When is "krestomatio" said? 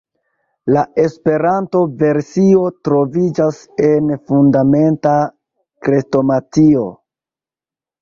5.93-6.93